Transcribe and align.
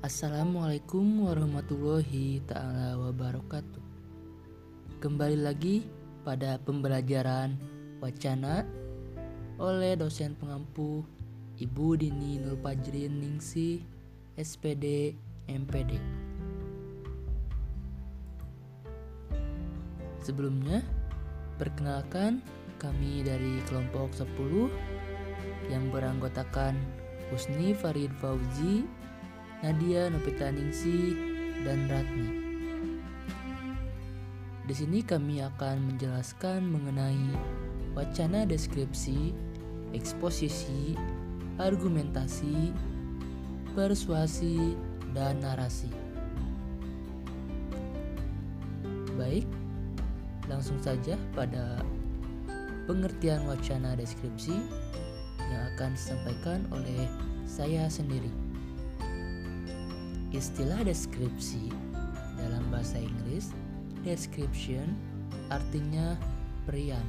Assalamualaikum 0.00 1.28
warahmatullahi 1.28 2.40
taala 2.48 2.96
wabarakatuh. 2.96 3.84
Kembali 4.96 5.36
lagi 5.36 5.84
pada 6.24 6.56
pembelajaran 6.56 7.52
wacana 8.00 8.64
oleh 9.60 10.00
dosen 10.00 10.32
pengampu 10.40 11.04
Ibu 11.60 12.00
Dini 12.00 12.40
Nur 12.40 12.56
Pajrin 12.64 13.12
Ningsih 13.12 13.84
SPD 14.40 15.12
MPD. 15.52 16.00
Sebelumnya, 20.24 20.80
perkenalkan 21.60 22.40
kami 22.80 23.20
dari 23.20 23.60
kelompok 23.68 24.16
10 24.16 24.72
yang 25.68 25.92
beranggotakan 25.92 26.72
Husni 27.28 27.76
Farid 27.76 28.08
Fauzi, 28.16 28.88
Nadia 29.60 30.08
Novita 30.08 30.48
Ningsi, 30.48 31.12
dan 31.68 31.84
Ratni. 31.92 32.28
Di 34.64 34.72
sini 34.72 35.04
kami 35.04 35.44
akan 35.44 35.84
menjelaskan 35.84 36.64
mengenai 36.64 37.36
wacana 37.92 38.48
deskripsi, 38.48 39.36
eksposisi, 39.92 40.96
argumentasi, 41.60 42.72
persuasi, 43.76 44.72
dan 45.12 45.44
narasi. 45.44 45.92
Baik, 49.20 49.44
langsung 50.48 50.80
saja 50.80 51.20
pada 51.36 51.84
pengertian 52.88 53.44
wacana 53.44 53.92
deskripsi 53.92 54.56
yang 55.36 55.62
akan 55.76 55.92
disampaikan 55.92 56.64
oleh 56.72 57.04
saya 57.44 57.84
sendiri. 57.92 58.49
Istilah 60.30 60.86
deskripsi 60.86 61.74
dalam 62.38 62.62
bahasa 62.70 63.02
Inggris, 63.02 63.50
description 64.06 64.94
artinya 65.50 66.14
perian. 66.70 67.02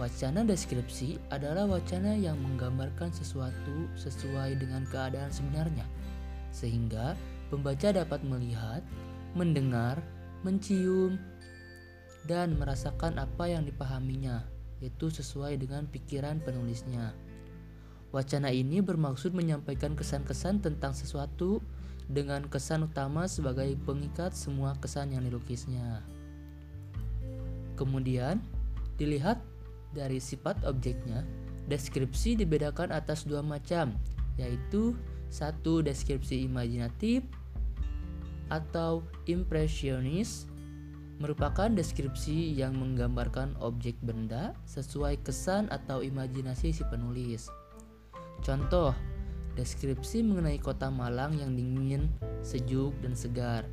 Wacana 0.00 0.40
deskripsi 0.40 1.20
adalah 1.28 1.68
wacana 1.68 2.16
yang 2.16 2.40
menggambarkan 2.40 3.12
sesuatu 3.12 3.84
sesuai 4.00 4.56
dengan 4.56 4.88
keadaan 4.88 5.28
sebenarnya, 5.28 5.84
sehingga 6.56 7.12
pembaca 7.52 7.92
dapat 7.92 8.24
melihat, 8.24 8.80
mendengar, 9.36 10.00
mencium, 10.40 11.20
dan 12.24 12.56
merasakan 12.56 13.20
apa 13.20 13.44
yang 13.44 13.68
dipahaminya, 13.68 14.40
yaitu 14.80 15.12
sesuai 15.12 15.60
dengan 15.60 15.84
pikiran 15.84 16.40
penulisnya. 16.40 17.12
Wacana 18.08 18.48
ini 18.48 18.80
bermaksud 18.80 19.36
menyampaikan 19.36 19.92
kesan-kesan 19.92 20.64
tentang 20.64 20.96
sesuatu 20.96 21.60
dengan 22.06 22.46
kesan 22.46 22.86
utama 22.86 23.26
sebagai 23.26 23.74
pengikat 23.82 24.30
semua 24.34 24.78
kesan 24.78 25.10
yang 25.10 25.26
dilukisnya. 25.26 26.02
Kemudian, 27.74 28.40
dilihat 28.96 29.42
dari 29.92 30.22
sifat 30.22 30.62
objeknya, 30.64 31.26
deskripsi 31.66 32.38
dibedakan 32.38 32.94
atas 32.94 33.26
dua 33.26 33.42
macam, 33.42 33.92
yaitu 34.38 34.94
satu 35.28 35.82
deskripsi 35.82 36.46
imajinatif 36.46 37.26
atau 38.46 39.02
impresionis 39.26 40.46
merupakan 41.16 41.72
deskripsi 41.72 42.52
yang 42.52 42.76
menggambarkan 42.76 43.56
objek 43.58 43.96
benda 44.04 44.52
sesuai 44.68 45.16
kesan 45.24 45.66
atau 45.72 46.04
imajinasi 46.04 46.76
si 46.76 46.84
penulis. 46.92 47.48
Contoh, 48.44 48.92
Deskripsi 49.56 50.20
mengenai 50.20 50.60
kota 50.60 50.92
Malang 50.92 51.40
yang 51.40 51.56
dingin, 51.56 52.12
sejuk, 52.44 52.92
dan 53.00 53.16
segar. 53.16 53.64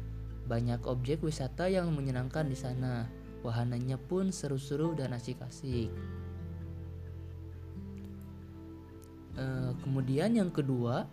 Banyak 0.48 0.88
objek 0.88 1.20
wisata 1.20 1.68
yang 1.68 1.92
menyenangkan 1.92 2.48
di 2.48 2.56
sana. 2.56 3.12
Wahananya 3.44 4.00
pun 4.00 4.32
seru-seru 4.32 4.96
dan 4.96 5.12
asik-asik. 5.12 5.92
E, 9.36 9.46
kemudian 9.84 10.32
yang 10.40 10.48
kedua, 10.56 11.04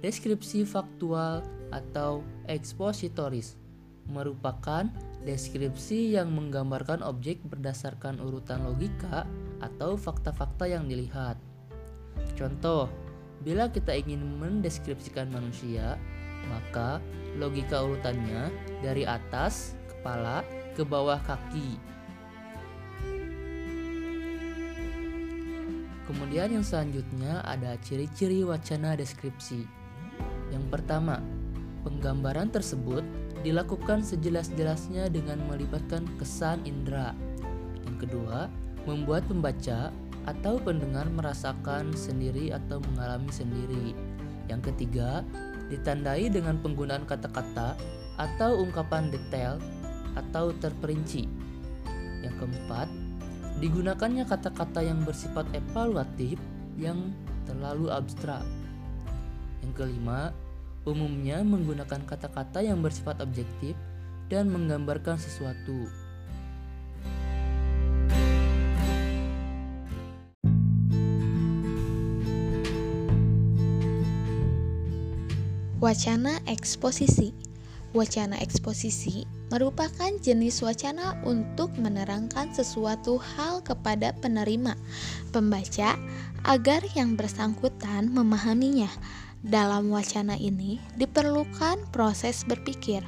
deskripsi 0.00 0.64
faktual 0.64 1.44
atau 1.68 2.24
ekspositoris 2.48 3.60
merupakan 4.08 4.88
deskripsi 5.24 6.16
yang 6.16 6.32
menggambarkan 6.32 7.00
objek 7.04 7.40
berdasarkan 7.44 8.20
urutan 8.20 8.64
logika 8.64 9.28
atau 9.60 9.96
fakta-fakta 9.96 10.68
yang 10.68 10.88
dilihat. 10.88 11.40
Contoh, 12.36 12.88
Bila 13.44 13.68
kita 13.68 13.92
ingin 13.92 14.24
mendeskripsikan 14.40 15.28
manusia, 15.28 16.00
maka 16.48 16.96
logika 17.36 17.84
urutannya 17.84 18.48
dari 18.80 19.04
atas 19.04 19.76
kepala 19.92 20.40
ke 20.72 20.80
bawah 20.80 21.20
kaki. 21.20 21.76
Kemudian 26.08 26.56
yang 26.56 26.64
selanjutnya 26.64 27.44
ada 27.44 27.76
ciri-ciri 27.84 28.44
wacana 28.48 28.96
deskripsi. 28.96 29.64
Yang 30.48 30.64
pertama, 30.72 31.20
penggambaran 31.84 32.48
tersebut 32.48 33.04
dilakukan 33.44 34.00
sejelas-jelasnya 34.00 35.12
dengan 35.12 35.40
melibatkan 35.48 36.08
kesan 36.16 36.64
indera. 36.64 37.12
Yang 37.84 38.08
kedua, 38.08 38.48
membuat 38.88 39.28
pembaca 39.28 39.92
atau 40.24 40.56
pendengar 40.60 41.08
merasakan 41.12 41.92
sendiri 41.92 42.52
atau 42.52 42.80
mengalami 42.92 43.28
sendiri. 43.28 43.92
Yang 44.48 44.72
ketiga, 44.72 45.24
ditandai 45.68 46.28
dengan 46.28 46.60
penggunaan 46.60 47.08
kata-kata 47.08 47.76
atau 48.20 48.60
ungkapan 48.62 49.08
detail 49.10 49.56
atau 50.14 50.54
terperinci. 50.60 51.26
Yang 52.22 52.34
keempat, 52.40 52.88
digunakannya 53.60 54.24
kata-kata 54.24 54.80
yang 54.80 55.02
bersifat 55.04 55.44
evaluatif 55.52 56.40
yang 56.80 57.12
terlalu 57.44 57.92
abstrak. 57.92 58.44
Yang 59.60 59.72
kelima, 59.76 60.32
umumnya 60.84 61.40
menggunakan 61.40 62.04
kata-kata 62.04 62.60
yang 62.60 62.80
bersifat 62.84 63.20
objektif 63.20 63.76
dan 64.28 64.48
menggambarkan 64.52 65.16
sesuatu. 65.20 66.03
Wacana 75.84 76.40
eksposisi. 76.48 77.36
Wacana 77.92 78.40
eksposisi 78.40 79.28
merupakan 79.52 80.16
jenis 80.16 80.64
wacana 80.64 81.20
untuk 81.28 81.76
menerangkan 81.76 82.56
sesuatu 82.56 83.20
hal 83.20 83.60
kepada 83.60 84.16
penerima, 84.16 84.80
pembaca, 85.28 85.92
agar 86.48 86.80
yang 86.96 87.20
bersangkutan 87.20 88.08
memahaminya. 88.08 88.88
Dalam 89.44 89.92
wacana 89.92 90.40
ini 90.40 90.80
diperlukan 90.96 91.92
proses 91.92 92.48
berpikir. 92.48 93.04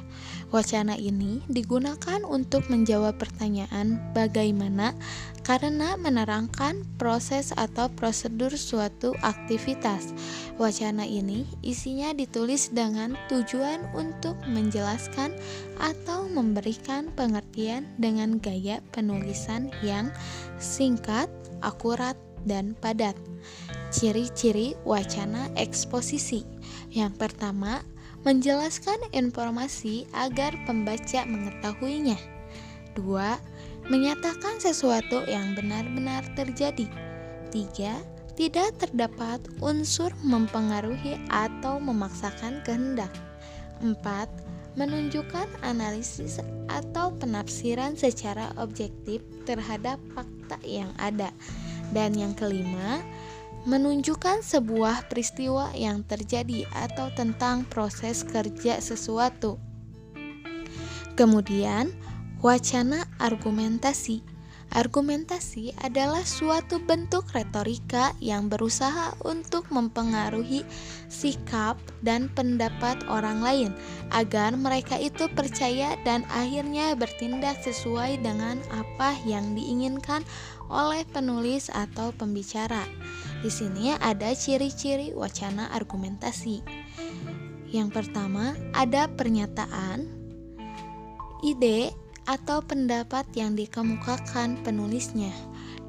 Wacana 0.53 0.93
ini 0.93 1.41
digunakan 1.49 2.21
untuk 2.21 2.69
menjawab 2.69 3.17
pertanyaan 3.17 3.97
bagaimana 4.13 4.93
karena 5.41 5.97
menerangkan 5.97 6.85
proses 7.01 7.57
atau 7.57 7.89
prosedur 7.89 8.53
suatu 8.53 9.17
aktivitas. 9.25 10.13
Wacana 10.61 11.09
ini 11.09 11.49
isinya 11.65 12.13
ditulis 12.13 12.69
dengan 12.69 13.17
tujuan 13.33 13.81
untuk 13.97 14.37
menjelaskan 14.45 15.33
atau 15.81 16.29
memberikan 16.29 17.09
pengertian 17.17 17.89
dengan 17.97 18.37
gaya 18.37 18.77
penulisan 18.93 19.73
yang 19.81 20.13
singkat, 20.61 21.33
akurat, 21.65 22.13
dan 22.45 22.77
padat. 22.79 23.17
Ciri-ciri 23.87 24.75
wacana 24.83 25.47
eksposisi. 25.55 26.43
Yang 26.91 27.15
pertama, 27.15 27.81
menjelaskan 28.27 28.99
informasi 29.15 30.03
agar 30.11 30.51
pembaca 30.67 31.23
mengetahuinya. 31.23 32.19
Dua, 32.91 33.39
menyatakan 33.87 34.59
sesuatu 34.59 35.23
yang 35.29 35.55
benar-benar 35.55 36.27
terjadi. 36.35 36.91
Tiga, 37.47 37.95
tidak 38.35 38.75
terdapat 38.77 39.39
unsur 39.63 40.11
mempengaruhi 40.21 41.15
atau 41.31 41.79
memaksakan 41.79 42.61
kehendak. 42.67 43.09
Empat, 43.79 44.27
menunjukkan 44.77 45.49
analisis 45.65 46.37
atau 46.69 47.09
penafsiran 47.17 47.97
secara 47.97 48.53
objektif 48.61 49.25
terhadap 49.49 49.97
fakta 50.13 50.61
yang 50.61 50.93
ada. 51.01 51.33
Dan 51.95 52.13
yang 52.13 52.37
kelima, 52.37 53.01
menunjukkan 53.65 54.45
sebuah 54.45 55.09
peristiwa 55.09 55.73
yang 55.73 56.05
terjadi 56.05 56.67
atau 56.75 57.09
tentang 57.15 57.65
proses 57.65 58.21
kerja 58.21 58.77
sesuatu. 58.83 59.57
Kemudian, 61.17 61.89
wacana 62.45 63.09
argumentasi 63.17 64.21
Argumentasi 64.75 65.71
adalah 65.79 66.27
suatu 66.27 66.83
bentuk 66.83 67.23
retorika 67.31 68.11
yang 68.19 68.51
berusaha 68.51 69.15
untuk 69.23 69.71
mempengaruhi 69.71 70.67
sikap 71.07 71.79
dan 72.03 72.27
pendapat 72.35 72.99
orang 73.07 73.39
lain 73.39 73.71
agar 74.11 74.59
mereka 74.59 74.99
itu 74.99 75.31
percaya 75.31 75.95
dan 76.03 76.27
akhirnya 76.35 76.99
bertindak 76.99 77.63
sesuai 77.63 78.19
dengan 78.19 78.59
apa 78.75 79.15
yang 79.23 79.55
diinginkan 79.55 80.27
oleh 80.67 81.07
penulis 81.15 81.71
atau 81.71 82.11
pembicara. 82.11 82.83
Di 83.41 83.53
sini 83.53 83.93
ada 83.93 84.33
ciri-ciri 84.33 85.13
wacana 85.13 85.69
argumentasi. 85.73 86.65
Yang 87.69 87.89
pertama, 87.93 88.55
ada 88.73 89.11
pernyataan, 89.11 90.07
ide, 91.43 91.91
atau 92.27 92.59
pendapat 92.59 93.23
yang 93.39 93.55
dikemukakan 93.55 94.59
penulisnya. 94.65 95.31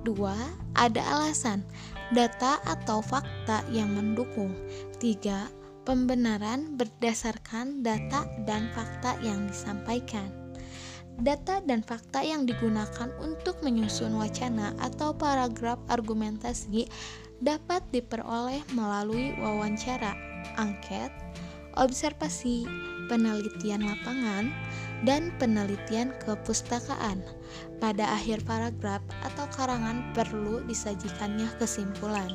Dua, 0.06 0.34
ada 0.78 1.02
alasan, 1.18 1.66
data 2.14 2.62
atau 2.62 3.02
fakta 3.02 3.66
yang 3.74 3.90
mendukung. 3.90 4.54
Tiga, 5.02 5.50
pembenaran 5.82 6.78
berdasarkan 6.78 7.82
data 7.82 8.22
dan 8.46 8.70
fakta 8.70 9.18
yang 9.24 9.50
disampaikan. 9.50 10.37
Data 11.18 11.58
dan 11.66 11.82
fakta 11.82 12.22
yang 12.22 12.46
digunakan 12.46 13.10
untuk 13.18 13.58
menyusun 13.66 14.14
wacana 14.14 14.70
atau 14.78 15.10
paragraf 15.10 15.82
argumentasi 15.90 16.86
dapat 17.42 17.82
diperoleh 17.90 18.62
melalui 18.70 19.34
wawancara, 19.42 20.14
angket, 20.54 21.10
observasi, 21.74 22.70
penelitian 23.10 23.82
lapangan, 23.82 24.46
dan 25.02 25.34
penelitian 25.42 26.14
kepustakaan. 26.22 27.18
Pada 27.82 28.14
akhir 28.14 28.46
paragraf 28.46 29.02
atau 29.26 29.46
karangan 29.58 30.14
perlu 30.14 30.62
disajikannya 30.70 31.50
kesimpulan. 31.58 32.30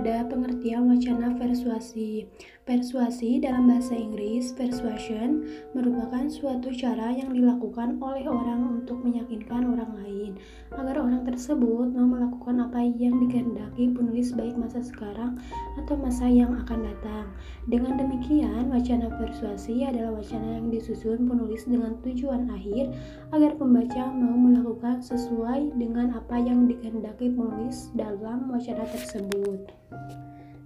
Ada 0.00 0.24
pengertian 0.32 0.88
wacana 0.88 1.36
persuasi. 1.36 2.24
Persuasi 2.64 3.36
dalam 3.36 3.68
bahasa 3.68 3.92
Inggris, 3.92 4.48
persuasion, 4.56 5.44
merupakan 5.76 6.24
suatu 6.24 6.72
cara 6.72 7.12
yang 7.12 7.36
dilakukan 7.36 8.00
oleh 8.00 8.24
orang 8.24 8.80
untuk 8.80 8.96
meyakinkan 9.04 9.68
orang 9.68 9.92
lain 10.00 10.40
agar 10.72 11.04
orang 11.04 11.20
tersebut 11.28 11.92
mau 11.92 12.08
melakukan 12.08 12.64
apa 12.64 12.80
yang 12.96 13.20
dikehendaki 13.20 13.92
penulis 13.92 14.32
baik 14.32 14.56
masa 14.56 14.80
sekarang 14.80 15.36
atau 15.84 16.00
masa 16.00 16.24
yang 16.32 16.56
akan 16.64 16.80
datang. 16.80 17.36
Dengan 17.68 18.00
demikian, 18.00 18.72
wacana 18.72 19.12
persuasi 19.20 19.84
adalah 19.84 20.16
wacana 20.16 20.64
yang 20.64 20.72
disusun 20.72 21.28
penulis 21.28 21.68
dengan 21.68 22.00
tujuan 22.00 22.48
akhir 22.48 22.88
agar 23.36 23.52
pembaca 23.60 24.08
mau 24.16 24.32
melakukan 24.32 25.04
sesuai 25.04 25.76
dengan 25.76 26.16
apa 26.16 26.40
yang 26.40 26.64
dikehendaki 26.64 27.36
penulis 27.36 27.92
dalam 27.92 28.48
wacana 28.48 28.88
tersebut. 28.88 29.79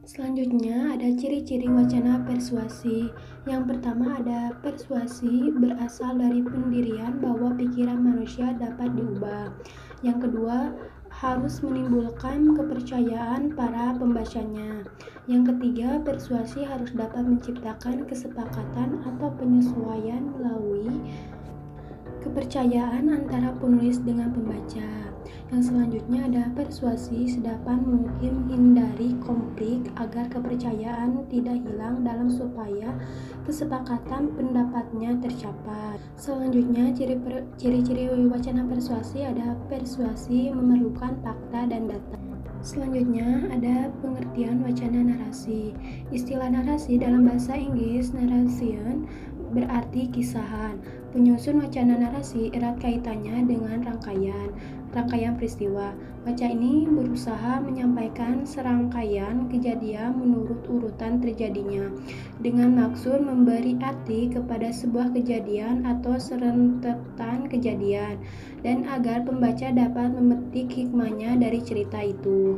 Selanjutnya 0.04 0.92
ada 0.92 1.08
ciri-ciri 1.16 1.64
wacana 1.64 2.20
persuasi. 2.28 3.08
Yang 3.48 3.62
pertama 3.72 4.20
ada 4.20 4.52
persuasi 4.60 5.48
berasal 5.56 6.20
dari 6.20 6.44
pendirian 6.44 7.24
bahwa 7.24 7.56
pikiran 7.56 8.04
manusia 8.04 8.52
dapat 8.52 8.92
diubah. 8.92 9.48
Yang 10.04 10.28
kedua 10.28 10.76
harus 11.08 11.62
menimbulkan 11.64 12.52
kepercayaan 12.52 13.56
para 13.56 13.96
pembacanya. 13.96 14.84
Yang 15.24 15.56
ketiga, 15.56 16.02
persuasi 16.02 16.66
harus 16.68 16.92
dapat 16.92 17.24
menciptakan 17.24 18.04
kesepakatan 18.04 19.00
atau 19.08 19.32
penyesuaian 19.40 20.20
melalui 20.36 20.90
kepercayaan 22.20 23.08
antara 23.08 23.56
penulis 23.56 24.02
dengan 24.02 24.34
pembaca. 24.34 25.13
Yang 25.54 25.70
selanjutnya 25.70 26.20
ada 26.26 26.44
persuasi 26.58 27.30
sedapat 27.30 27.78
mungkin 27.78 28.42
hindari 28.50 29.14
konflik 29.22 29.86
agar 29.94 30.26
kepercayaan 30.26 31.30
tidak 31.30 31.62
hilang 31.62 32.02
dalam 32.02 32.26
supaya 32.26 32.90
kesepakatan 33.46 34.34
pendapatnya 34.34 35.14
tercapai. 35.22 36.02
Selanjutnya 36.18 36.90
ciri-ciri 37.54 38.10
wacana 38.26 38.66
persuasi 38.66 39.22
ada 39.22 39.54
persuasi 39.70 40.50
memerlukan 40.50 41.22
fakta 41.22 41.70
dan 41.70 41.86
data. 41.86 42.18
Selanjutnya 42.58 43.46
ada 43.54 43.94
pengertian 44.02 44.58
wacana 44.58 45.06
narasi. 45.06 45.70
Istilah 46.10 46.50
narasi 46.50 46.98
dalam 46.98 47.30
bahasa 47.30 47.54
Inggris 47.54 48.10
narration 48.10 49.06
berarti 49.54 50.10
kisahan. 50.10 50.82
Penyusun 51.14 51.62
wacana 51.62 51.94
narasi 51.94 52.50
erat 52.50 52.82
kaitannya 52.82 53.46
dengan 53.46 53.86
rangkaian 53.86 54.50
rangkaian 54.94 55.34
peristiwa. 55.34 55.90
Baca 56.24 56.46
ini 56.48 56.88
berusaha 56.88 57.60
menyampaikan 57.60 58.48
serangkaian 58.48 59.50
kejadian 59.50 60.16
menurut 60.16 60.64
urutan 60.70 61.20
terjadinya 61.20 61.90
dengan 62.40 62.72
maksud 62.78 63.20
memberi 63.20 63.76
arti 63.82 64.32
kepada 64.32 64.72
sebuah 64.72 65.12
kejadian 65.12 65.84
atau 65.84 66.16
serentetan 66.16 67.50
kejadian 67.50 68.16
dan 68.64 68.88
agar 68.88 69.26
pembaca 69.26 69.68
dapat 69.68 70.16
memetik 70.16 70.72
hikmahnya 70.72 71.36
dari 71.36 71.60
cerita 71.60 72.00
itu. 72.00 72.56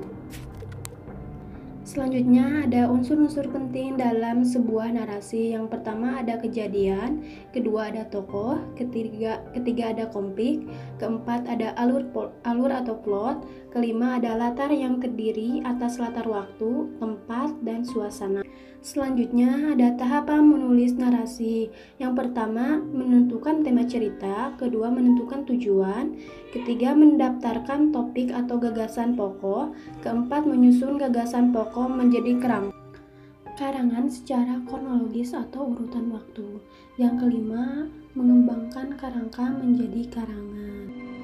Selanjutnya 1.97 2.69
ada 2.69 2.93
unsur-unsur 2.93 3.49
penting 3.49 3.97
dalam 3.97 4.45
sebuah 4.45 4.93
narasi. 4.93 5.57
Yang 5.57 5.73
pertama 5.73 6.21
ada 6.21 6.37
kejadian, 6.37 7.25
kedua 7.57 7.89
ada 7.89 8.05
tokoh, 8.13 8.61
ketiga 8.77 9.41
ketiga 9.57 9.97
ada 9.97 10.05
konflik, 10.13 10.61
keempat 11.01 11.49
ada 11.49 11.73
alur 11.81 12.05
alur 12.45 12.69
atau 12.69 13.01
plot, 13.01 13.49
kelima 13.73 14.21
ada 14.21 14.37
latar 14.37 14.69
yang 14.77 15.01
terdiri 15.01 15.65
atas 15.65 15.97
latar 15.97 16.29
waktu, 16.29 16.85
tempat 17.01 17.57
dan 17.65 17.81
suasana. 17.81 18.46
Selanjutnya 18.87 19.75
ada 19.75 19.99
tahapan 19.99 20.47
menulis 20.47 20.95
narasi. 20.95 21.75
Yang 21.99 22.23
pertama 22.23 22.79
menentukan 22.79 23.67
tema 23.67 23.83
cerita, 23.83 24.55
kedua 24.55 24.95
menentukan 24.95 25.43
tujuan, 25.43 26.15
ketiga 26.55 26.95
mendaftarkan 26.95 27.91
topik 27.91 28.31
atau 28.31 28.63
gagasan 28.63 29.19
pokok, 29.19 29.75
keempat 30.07 30.47
menyusun 30.47 31.03
gagasan 31.03 31.51
pokok 31.51 31.91
menjadi 31.91 32.39
kerang 32.39 32.71
karangan 33.57 34.05
secara 34.13 34.61
kronologis 34.69 35.33
atau 35.33 35.73
urutan 35.73 36.13
waktu. 36.13 36.61
Yang 37.01 37.25
kelima, 37.25 37.89
mengembangkan 38.13 39.01
karangka 39.01 39.49
menjadi 39.49 40.13
karangan. 40.13 41.16